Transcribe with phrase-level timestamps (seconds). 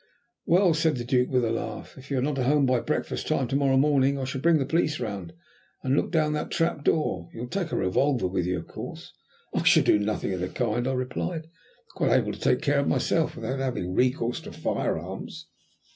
[0.47, 3.47] "Well," said the Duke with a laugh, "if you are not home by breakfast time
[3.49, 5.31] to morrow morning I shall bring the police round,
[5.83, 7.29] and look down that trap door.
[7.35, 9.13] You'll take a revolver with you of course?"
[9.53, 11.43] "I shall do nothing of the kind," I replied.
[11.43, 11.49] "I am
[11.97, 15.45] quite able to take care of myself without having recourse to fire arms."